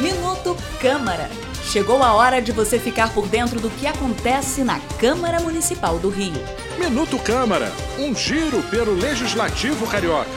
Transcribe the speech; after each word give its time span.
Minuto 0.00 0.56
Câmara. 0.80 1.28
Chegou 1.64 2.02
a 2.02 2.12
hora 2.14 2.40
de 2.40 2.52
você 2.52 2.78
ficar 2.78 3.12
por 3.12 3.26
dentro 3.26 3.58
do 3.58 3.70
que 3.70 3.86
acontece 3.86 4.62
na 4.62 4.78
Câmara 5.00 5.40
Municipal 5.40 5.98
do 5.98 6.08
Rio. 6.08 6.40
Minuto 6.78 7.18
Câmara, 7.18 7.72
um 7.98 8.14
giro 8.14 8.62
pelo 8.64 8.94
Legislativo 8.94 9.86
Carioca. 9.86 10.30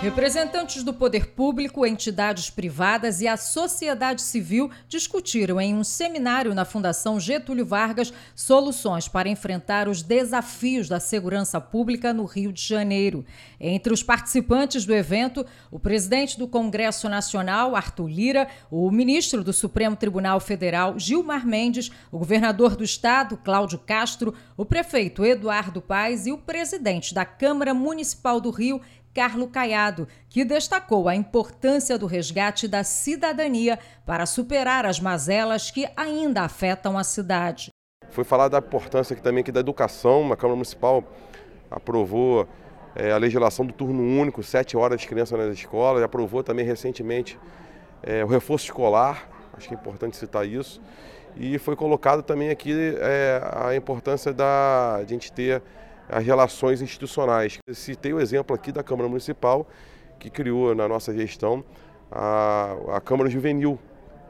Representantes 0.00 0.84
do 0.84 0.94
poder 0.94 1.30
público, 1.30 1.84
entidades 1.84 2.48
privadas 2.48 3.20
e 3.20 3.26
a 3.26 3.36
sociedade 3.36 4.22
civil 4.22 4.70
discutiram 4.88 5.60
em 5.60 5.74
um 5.74 5.82
seminário 5.82 6.54
na 6.54 6.64
Fundação 6.64 7.18
Getúlio 7.18 7.66
Vargas 7.66 8.12
soluções 8.32 9.08
para 9.08 9.28
enfrentar 9.28 9.88
os 9.88 10.00
desafios 10.00 10.88
da 10.88 11.00
segurança 11.00 11.60
pública 11.60 12.12
no 12.12 12.26
Rio 12.26 12.52
de 12.52 12.64
Janeiro. 12.64 13.26
Entre 13.60 13.92
os 13.92 14.00
participantes 14.00 14.84
do 14.84 14.94
evento, 14.94 15.44
o 15.68 15.80
presidente 15.80 16.38
do 16.38 16.46
Congresso 16.46 17.08
Nacional, 17.08 17.74
Arthur 17.74 18.06
Lira, 18.06 18.48
o 18.70 18.88
ministro 18.92 19.42
do 19.42 19.52
Supremo 19.52 19.96
Tribunal 19.96 20.38
Federal, 20.38 20.96
Gilmar 20.96 21.44
Mendes, 21.44 21.90
o 22.12 22.18
governador 22.18 22.76
do 22.76 22.84
estado, 22.84 23.36
Cláudio 23.36 23.80
Castro, 23.80 24.32
o 24.56 24.64
prefeito 24.64 25.24
Eduardo 25.24 25.82
Paes 25.82 26.24
e 26.24 26.30
o 26.30 26.38
presidente 26.38 27.12
da 27.12 27.24
Câmara 27.24 27.74
Municipal 27.74 28.40
do 28.40 28.50
Rio, 28.50 28.80
Carlo 29.18 29.48
Caiado, 29.48 30.06
que 30.28 30.44
destacou 30.44 31.08
a 31.08 31.16
importância 31.16 31.98
do 31.98 32.06
resgate 32.06 32.68
da 32.68 32.84
cidadania 32.84 33.76
para 34.06 34.24
superar 34.26 34.86
as 34.86 35.00
mazelas 35.00 35.72
que 35.72 35.88
ainda 35.96 36.42
afetam 36.42 36.96
a 36.96 37.02
cidade. 37.02 37.70
Foi 38.10 38.22
falar 38.22 38.46
da 38.46 38.58
importância 38.58 39.14
aqui 39.14 39.20
também 39.20 39.40
aqui 39.40 39.50
da 39.50 39.58
educação. 39.58 40.32
A 40.32 40.36
Câmara 40.36 40.54
Municipal 40.54 41.02
aprovou 41.68 42.46
é, 42.94 43.10
a 43.10 43.16
legislação 43.16 43.66
do 43.66 43.72
turno 43.72 44.04
único, 44.04 44.40
sete 44.40 44.76
horas 44.76 45.00
de 45.00 45.08
criança 45.08 45.36
nas 45.36 45.52
escolas, 45.52 46.00
aprovou 46.00 46.44
também 46.44 46.64
recentemente 46.64 47.36
é, 48.04 48.24
o 48.24 48.28
reforço 48.28 48.66
escolar, 48.66 49.28
acho 49.54 49.66
que 49.66 49.74
é 49.74 49.76
importante 49.76 50.16
citar 50.16 50.46
isso. 50.46 50.80
E 51.36 51.58
foi 51.58 51.74
colocado 51.74 52.22
também 52.22 52.50
aqui 52.50 52.72
é, 53.00 53.42
a 53.66 53.74
importância 53.74 54.32
da, 54.32 54.98
de 54.98 55.06
a 55.06 55.08
gente 55.08 55.32
ter 55.32 55.60
as 56.08 56.24
relações 56.24 56.80
institucionais. 56.80 57.58
Citei 57.72 58.12
o 58.12 58.20
exemplo 58.20 58.54
aqui 58.54 58.72
da 58.72 58.82
Câmara 58.82 59.08
Municipal, 59.08 59.68
que 60.18 60.30
criou 60.30 60.74
na 60.74 60.88
nossa 60.88 61.14
gestão 61.14 61.64
a, 62.10 62.76
a 62.96 63.00
Câmara 63.00 63.28
Juvenil. 63.28 63.78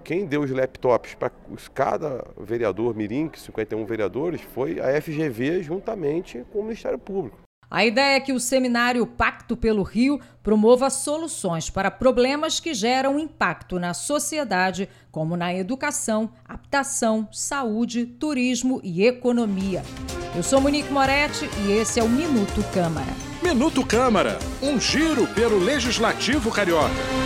Quem 0.05 0.25
deu 0.25 0.41
os 0.41 0.51
laptops 0.51 1.15
para 1.15 1.31
cada 1.75 2.25
vereador 2.41 2.95
mirim, 2.95 3.31
51 3.35 3.85
vereadores, 3.85 4.41
foi 4.41 4.81
a 4.81 5.01
FGV 5.01 5.63
juntamente 5.63 6.45
com 6.51 6.61
o 6.61 6.63
Ministério 6.63 6.99
Público. 6.99 7.39
A 7.71 7.85
ideia 7.85 8.17
é 8.17 8.21
que 8.21 8.33
o 8.33 8.41
seminário 8.41 9.07
Pacto 9.07 9.55
pelo 9.55 9.83
Rio 9.83 10.19
promova 10.43 10.89
soluções 10.89 11.69
para 11.69 11.91
problemas 11.91 12.59
que 12.59 12.73
geram 12.73 13.19
impacto 13.19 13.79
na 13.79 13.93
sociedade, 13.93 14.89
como 15.11 15.37
na 15.37 15.53
educação, 15.53 16.31
habitação, 16.47 17.29
saúde, 17.31 18.07
turismo 18.07 18.81
e 18.83 19.05
economia. 19.05 19.83
Eu 20.35 20.43
sou 20.43 20.61
Monique 20.61 20.93
Moretti 20.93 21.49
e 21.65 21.73
esse 21.73 21.99
é 21.99 22.03
o 22.03 22.09
Minuto 22.09 22.63
Câmara. 22.73 23.13
Minuto 23.43 23.85
Câmara, 23.85 24.39
um 24.63 24.79
giro 24.79 25.27
pelo 25.29 25.59
Legislativo 25.59 26.51
Carioca. 26.51 27.18